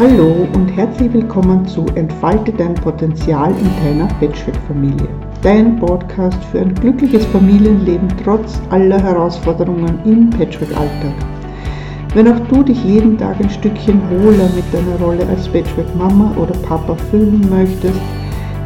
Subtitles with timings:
[0.00, 5.06] Hallo und herzlich willkommen zu Entfalte dein Potenzial in deiner Patchwork-Familie.
[5.42, 11.12] Dein Podcast für ein glückliches Familienleben trotz aller Herausforderungen im Patchwork-Alltag.
[12.14, 16.54] Wenn auch du dich jeden Tag ein Stückchen wohler mit deiner Rolle als Patchwork-Mama oder
[16.66, 18.00] Papa fühlen möchtest,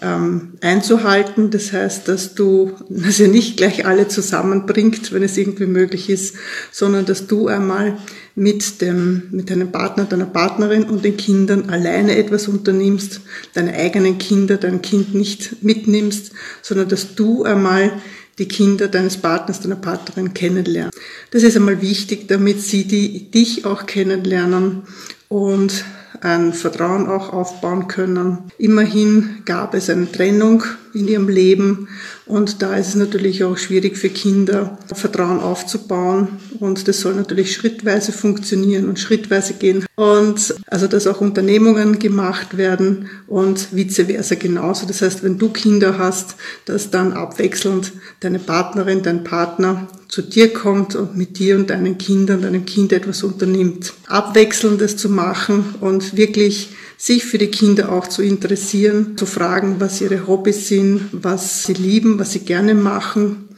[0.00, 1.50] ähm, einzuhalten.
[1.50, 6.36] Das heißt, dass du, dass ihr nicht gleich alle zusammenbringt, wenn es irgendwie möglich ist,
[6.72, 7.98] sondern dass du einmal
[8.34, 13.20] mit dem, mit deinem Partner, deiner Partnerin und den Kindern alleine etwas unternimmst,
[13.54, 17.92] deine eigenen Kinder, dein Kind nicht mitnimmst, sondern dass du einmal
[18.38, 20.92] die Kinder deines Partners, deiner Partnerin kennenlernen.
[21.30, 24.82] Das ist einmal wichtig, damit sie die, dich auch kennenlernen
[25.28, 25.84] und
[26.20, 28.38] ein Vertrauen auch aufbauen können.
[28.58, 31.88] Immerhin gab es eine Trennung in ihrem Leben
[32.26, 36.28] und da ist es natürlich auch schwierig für Kinder, Vertrauen aufzubauen
[36.60, 42.56] und das soll natürlich schrittweise funktionieren und schrittweise gehen und also dass auch Unternehmungen gemacht
[42.56, 44.86] werden und vice versa genauso.
[44.86, 50.52] Das heißt, wenn du Kinder hast, dass dann abwechselnd deine Partnerin, dein Partner zu dir
[50.52, 53.94] kommt und mit dir und deinen Kindern, deinem Kind etwas unternimmt.
[54.06, 56.70] Abwechselndes zu machen und wirklich
[57.04, 61.74] sich für die Kinder auch zu interessieren, zu fragen, was ihre Hobbys sind, was sie
[61.74, 63.50] lieben, was sie gerne machen.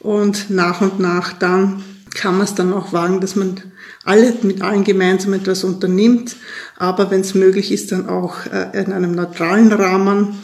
[0.00, 3.60] Und nach und nach dann kann man es dann auch wagen, dass man
[4.04, 6.36] alle mit allen gemeinsam etwas unternimmt,
[6.78, 10.38] aber wenn es möglich ist, dann auch äh, in einem neutralen Rahmen,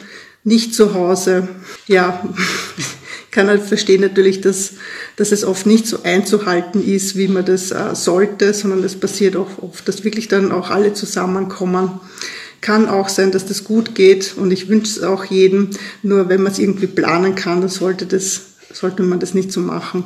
[0.44, 1.49] nicht zu Hause.
[1.87, 2.22] Ja,
[3.31, 4.72] kann halt verstehen natürlich, dass,
[5.16, 9.34] dass es oft nicht so einzuhalten ist, wie man das äh, sollte, sondern es passiert
[9.37, 12.00] auch oft, dass wirklich dann auch alle zusammenkommen.
[12.60, 15.71] Kann auch sein, dass das gut geht und ich wünsche es auch jedem.
[16.03, 19.60] Nur wenn man es irgendwie planen kann, dann sollte, das, sollte man das nicht so
[19.60, 20.04] machen.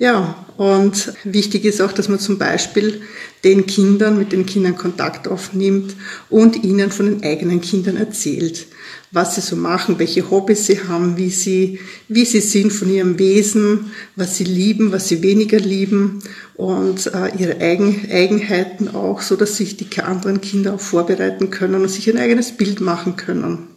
[0.00, 3.02] Ja, und wichtig ist auch, dass man zum Beispiel
[3.44, 5.94] den Kindern, mit den Kindern Kontakt aufnimmt
[6.30, 8.66] und ihnen von den eigenen Kindern erzählt,
[9.12, 13.18] was sie so machen, welche Hobbys sie haben, wie sie, wie sie sind von ihrem
[13.18, 16.22] Wesen, was sie lieben, was sie weniger lieben
[16.54, 21.82] und äh, ihre Eigen, Eigenheiten auch, so dass sich die anderen Kinder auch vorbereiten können
[21.82, 23.68] und sich ein eigenes Bild machen können.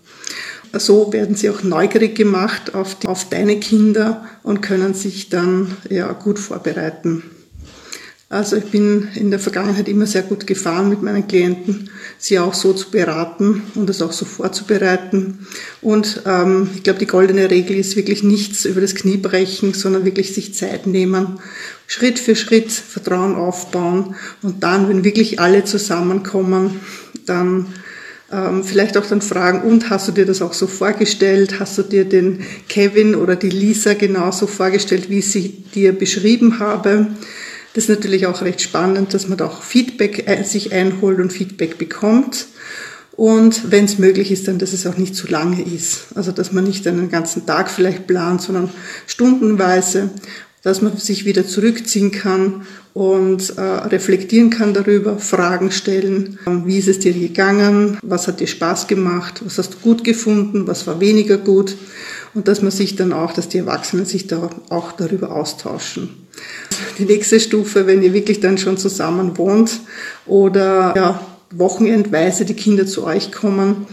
[0.74, 5.78] So werden sie auch neugierig gemacht auf, die, auf deine Kinder und können sich dann
[5.90, 7.24] ja, gut vorbereiten.
[8.34, 12.56] Also ich bin in der Vergangenheit immer sehr gut gefahren mit meinen Klienten, sie auch
[12.56, 15.46] so zu beraten und das auch so vorzubereiten.
[15.82, 20.04] Und ähm, ich glaube, die goldene Regel ist wirklich nichts über das Knie brechen, sondern
[20.04, 21.40] wirklich sich Zeit nehmen,
[21.86, 26.80] Schritt für Schritt Vertrauen aufbauen und dann, wenn wirklich alle zusammenkommen,
[27.28, 27.68] dann
[28.34, 31.60] ähm, vielleicht auch dann fragen, und hast du dir das auch so vorgestellt?
[31.60, 36.60] Hast du dir den Kevin oder die Lisa genauso vorgestellt, wie ich sie dir beschrieben
[36.60, 37.08] habe?
[37.74, 41.32] Das ist natürlich auch recht spannend, dass man da auch Feedback äh, sich einholt und
[41.32, 42.48] Feedback bekommt.
[43.16, 46.08] Und wenn es möglich ist, dann, dass es auch nicht zu lange ist.
[46.16, 48.72] Also, dass man nicht einen ganzen Tag vielleicht plant, sondern
[49.06, 50.10] stundenweise
[50.64, 56.88] dass man sich wieder zurückziehen kann und äh, reflektieren kann darüber, Fragen stellen, wie ist
[56.88, 61.00] es dir gegangen, was hat dir Spaß gemacht, was hast du gut gefunden, was war
[61.00, 61.76] weniger gut?
[62.34, 66.10] Und dass man sich dann auch, dass die Erwachsenen sich da auch darüber austauschen.
[66.98, 69.82] Die nächste Stufe, wenn ihr wirklich dann schon zusammen wohnt
[70.26, 73.86] oder ja, wochenendweise die Kinder zu euch kommen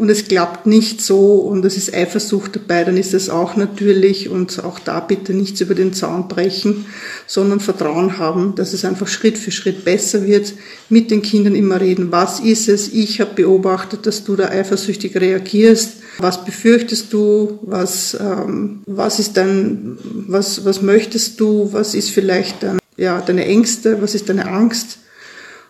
[0.00, 4.30] und es klappt nicht so und es ist Eifersucht dabei, dann ist es auch natürlich
[4.30, 6.86] und auch da bitte nichts über den Zaun brechen,
[7.26, 10.54] sondern Vertrauen haben, dass es einfach Schritt für Schritt besser wird,
[10.88, 15.14] mit den Kindern immer reden, was ist es, ich habe beobachtet, dass du da eifersüchtig
[15.16, 22.10] reagierst, was befürchtest du, was, ähm, was ist dein, was, was möchtest du, was ist
[22.10, 24.98] vielleicht dein, ja, deine Ängste, was ist deine Angst?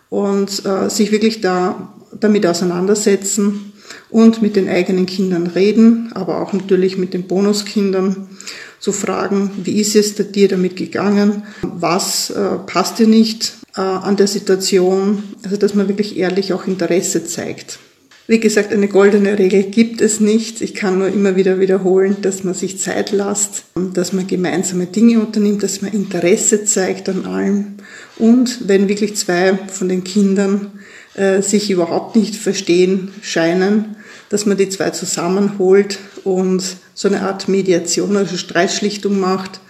[0.08, 3.69] Und äh, sich wirklich da damit auseinandersetzen
[4.10, 8.28] und mit den eigenen Kindern reden, aber auch natürlich mit den Bonuskindern
[8.78, 14.16] zu fragen, wie ist es dir damit gegangen, was äh, passt dir nicht äh, an
[14.16, 17.78] der Situation, also dass man wirklich ehrlich auch Interesse zeigt.
[18.26, 20.60] Wie gesagt, eine goldene Regel gibt es nicht.
[20.60, 25.18] Ich kann nur immer wieder wiederholen, dass man sich Zeit lässt, dass man gemeinsame Dinge
[25.18, 27.74] unternimmt, dass man Interesse zeigt an allem.
[28.18, 30.70] Und wenn wirklich zwei von den Kindern
[31.20, 33.96] äh, sich überhaupt nicht verstehen scheinen,
[34.30, 36.62] dass man die zwei zusammenholt und
[36.94, 39.60] so eine Art Mediation, also Streitschlichtung macht,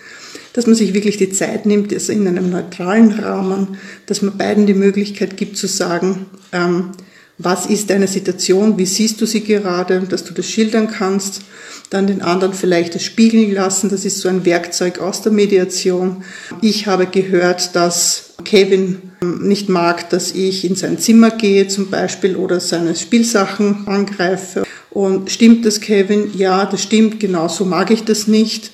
[0.52, 4.66] dass man sich wirklich die Zeit nimmt, also in einem neutralen Rahmen, dass man beiden
[4.66, 6.90] die Möglichkeit gibt zu sagen, ähm,
[7.36, 11.40] was ist deine Situation, wie siehst du sie gerade, dass du das schildern kannst,
[11.88, 16.22] dann den anderen vielleicht das spiegeln lassen, das ist so ein Werkzeug aus der Mediation.
[16.62, 22.36] Ich habe gehört, dass Kevin nicht mag, dass ich in sein Zimmer gehe zum Beispiel
[22.36, 24.64] oder seine Spielsachen angreife.
[24.90, 26.30] Und stimmt das, Kevin?
[26.34, 28.70] Ja, das stimmt, genau so mag ich das nicht.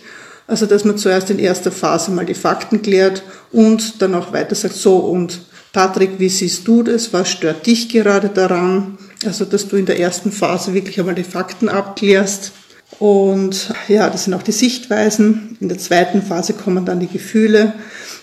[0.47, 4.55] Also, dass man zuerst in erster Phase mal die Fakten klärt und dann auch weiter
[4.55, 5.41] sagt, so und
[5.73, 7.13] Patrick, wie siehst du das?
[7.13, 8.97] Was stört dich gerade daran?
[9.25, 12.53] Also, dass du in der ersten Phase wirklich einmal die Fakten abklärst.
[13.01, 15.57] Und ja, das sind auch die Sichtweisen.
[15.61, 17.75] In der zweiten Phase kommen dann die Gefühle,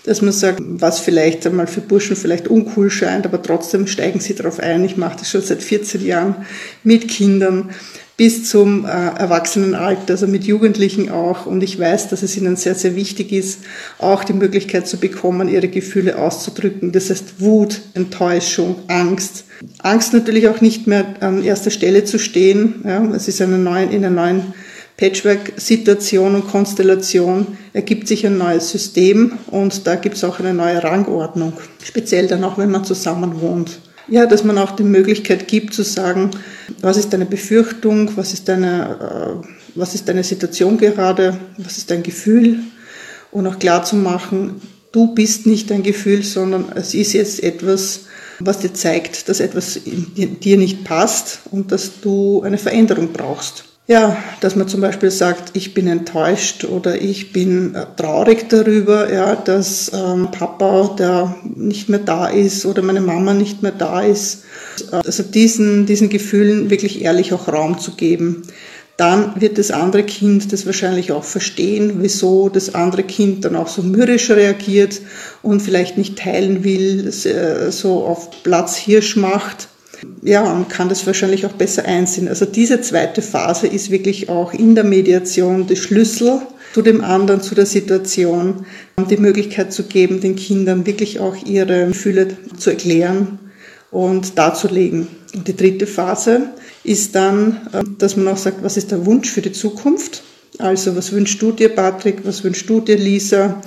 [0.04, 4.34] dass man sagt, was vielleicht einmal für Burschen vielleicht uncool scheint, aber trotzdem steigen sie
[4.34, 4.84] darauf ein.
[4.84, 6.36] Ich mache das schon seit 14 Jahren
[6.82, 7.70] mit Kindern
[8.16, 11.46] bis zum äh, Erwachsenenalter, also mit Jugendlichen auch.
[11.46, 13.60] Und ich weiß, dass es ihnen sehr, sehr wichtig ist,
[13.98, 16.92] auch die Möglichkeit zu bekommen, ihre Gefühle auszudrücken.
[16.92, 19.44] Das heißt Wut, Enttäuschung, Angst.
[19.78, 22.82] Angst natürlich auch nicht mehr an erster Stelle zu stehen.
[22.84, 24.54] Ja, es ist eine neue, in einer neuen
[24.96, 30.82] Patchwork-Situation und Konstellation ergibt sich ein neues System und da gibt es auch eine neue
[30.82, 31.54] Rangordnung.
[31.82, 33.80] Speziell dann auch, wenn man zusammen wohnt.
[34.06, 36.30] Ja, dass man auch die Möglichkeit gibt zu sagen,
[36.80, 41.90] was ist deine Befürchtung, was ist deine, äh, was ist deine Situation gerade, was ist
[41.90, 42.58] dein Gefühl
[43.32, 44.60] und auch klar zu machen,
[44.92, 48.00] du bist nicht dein Gefühl, sondern es ist jetzt etwas,
[48.38, 53.64] was dir zeigt, dass etwas in dir nicht passt und dass du eine Veränderung brauchst.
[53.86, 59.12] Ja, dass man zum Beispiel sagt, ich bin enttäuscht oder ich bin äh, traurig darüber,
[59.12, 64.00] ja, dass ähm, Papa, der nicht mehr da ist oder meine Mama nicht mehr da
[64.00, 64.44] ist.
[64.90, 68.44] Also diesen, diesen Gefühlen wirklich ehrlich auch Raum zu geben.
[68.96, 73.68] Dann wird das andere Kind das wahrscheinlich auch verstehen, wieso das andere Kind dann auch
[73.68, 75.00] so mürrisch reagiert
[75.42, 79.68] und vielleicht nicht teilen will, so auf Platz Hirsch macht
[80.22, 82.28] ja, man kann das wahrscheinlich auch besser einsehen.
[82.28, 86.40] Also diese zweite Phase ist wirklich auch in der Mediation der Schlüssel
[86.72, 88.66] zu dem anderen, zu der Situation,
[89.08, 93.38] die Möglichkeit zu geben, den Kindern wirklich auch ihre Gefühle zu erklären
[93.90, 95.06] und darzulegen.
[95.34, 96.48] Und die dritte Phase
[96.82, 97.60] ist dann,
[97.98, 100.22] dass man auch sagt, was ist der Wunsch für die Zukunft?
[100.58, 102.18] Also was wünschst du dir, Patrick?
[102.24, 103.60] Was wünschst du dir, Lisa?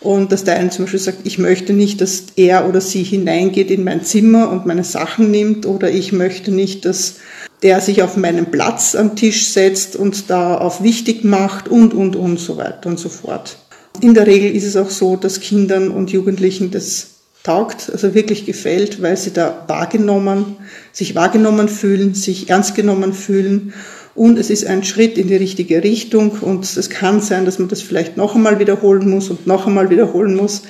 [0.00, 3.70] Und dass der eine zum Beispiel sagt, ich möchte nicht, dass er oder sie hineingeht
[3.70, 7.16] in mein Zimmer und meine Sachen nimmt oder ich möchte nicht, dass
[7.62, 12.16] der sich auf meinen Platz am Tisch setzt und da auf wichtig macht und, und,
[12.16, 13.58] und so weiter und so fort.
[14.00, 17.08] In der Regel ist es auch so, dass Kindern und Jugendlichen das
[17.42, 20.56] taugt, also wirklich gefällt, weil sie da wahrgenommen,
[20.92, 23.74] sich wahrgenommen fühlen, sich ernst genommen fühlen
[24.20, 27.70] und es ist ein Schritt in die richtige Richtung und es kann sein, dass man
[27.70, 30.64] das vielleicht noch einmal wiederholen muss und noch einmal wiederholen muss,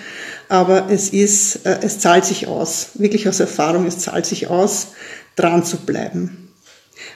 [0.49, 4.93] aber es ist, äh, es zahlt sich aus, wirklich aus Erfahrung, es zahlt sich aus,
[5.35, 6.49] dran zu bleiben.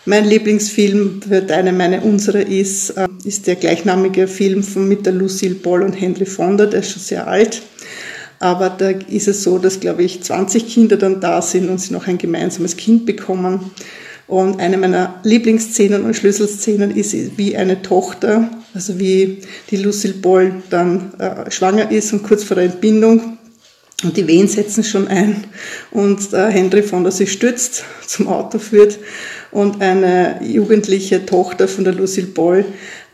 [0.07, 5.13] Mein Lieblingsfilm für deine, meine, unsere ist, äh, ist der gleichnamige Film von mit der
[5.13, 7.63] Lucille Ball und Henry Fonda, der ist schon sehr alt.
[8.41, 11.93] Aber da ist es so, dass, glaube ich, 20 Kinder dann da sind und sie
[11.93, 13.71] noch ein gemeinsames Kind bekommen.
[14.27, 19.41] Und eine meiner Lieblingsszenen und Schlüsselszenen ist, wie eine Tochter, also wie
[19.71, 23.39] die Lucille Ball dann äh, schwanger ist und kurz vor der Entbindung.
[24.03, 25.45] Und die Wehen setzen schon ein
[25.91, 28.99] und äh, Henry von der sich stützt, zum Auto führt
[29.51, 32.65] und eine jugendliche Tochter von der Lucille Ball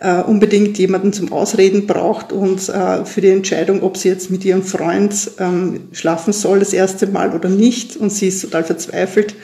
[0.01, 4.45] äh, unbedingt jemanden zum Ausreden braucht und äh, für die Entscheidung, ob sie jetzt mit
[4.45, 7.97] ihrem Freund ähm, schlafen soll das erste Mal oder nicht.
[7.97, 9.35] Und sie ist total verzweifelt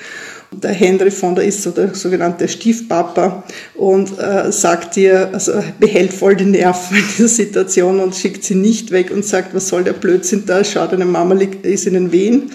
[0.51, 6.13] der Henry von der ist so der sogenannte Stiefpapa und äh, sagt ihr, also behält
[6.13, 9.85] voll die Nerven in dieser Situation und schickt sie nicht weg und sagt, was soll
[9.85, 12.51] der Blödsinn da, schau, deine Mama liegt, ist in den Wehen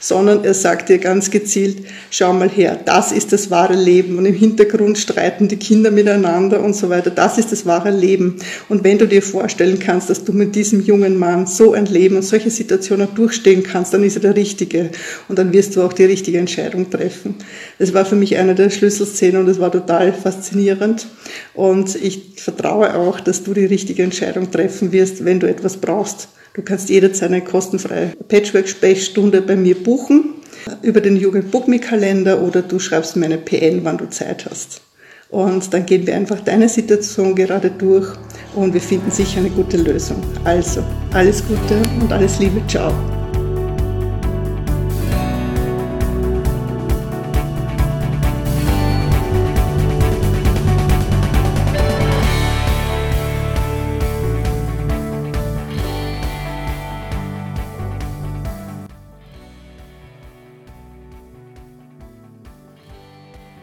[0.00, 1.78] sondern er sagt dir ganz gezielt,
[2.10, 4.18] schau mal her, das ist das wahre Leben.
[4.18, 7.10] Und im Hintergrund streiten die Kinder miteinander und so weiter.
[7.10, 8.36] Das ist das wahre Leben.
[8.68, 12.16] Und wenn du dir vorstellen kannst, dass du mit diesem jungen Mann so ein Leben
[12.16, 14.90] und solche Situationen durchstehen kannst, dann ist er der Richtige.
[15.28, 17.34] Und dann wirst du auch die richtige Entscheidung treffen.
[17.78, 21.06] Das war für mich eine der Schlüsselszenen und es war total faszinierend.
[21.54, 26.28] Und ich vertraue auch, dass du die richtige Entscheidung treffen wirst, wenn du etwas brauchst
[26.58, 30.34] Du kannst jederzeit eine kostenfreie Patchwork-Sprechstunde bei mir buchen.
[30.82, 34.82] über den Jugend-Book-Me-Kalender oder du schreibst mir eine PN, wann du Zeit hast.
[35.30, 38.06] Und dann gehen wir einfach deine Situation gerade durch
[38.54, 40.22] und wir finden sicher eine gute Lösung.
[40.44, 42.60] Also, alles Gute und alles Liebe.
[42.66, 42.92] Ciao.